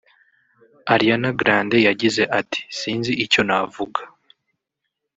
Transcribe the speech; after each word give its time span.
Ariana 0.93 1.29
Grande 1.39 1.77
yagize 1.87 2.23
ati 2.39 2.59
“Sinzi 2.77 3.11
icyo 3.25 3.41
navuga 3.47 4.01